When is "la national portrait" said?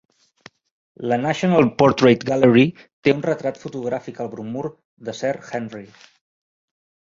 1.11-2.25